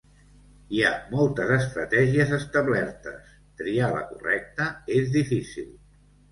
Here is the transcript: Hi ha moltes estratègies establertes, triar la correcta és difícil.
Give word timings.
Hi 0.77 0.79
ha 0.87 0.93
moltes 1.15 1.51
estratègies 1.57 2.33
establertes, 2.39 3.37
triar 3.63 3.93
la 3.95 4.03
correcta 4.11 4.69
és 4.99 5.17
difícil. 5.21 5.73